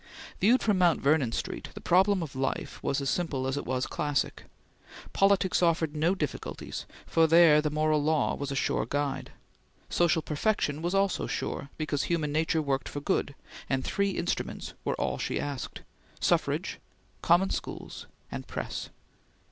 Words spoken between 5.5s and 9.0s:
offered no difficulties, for there the moral law was a sure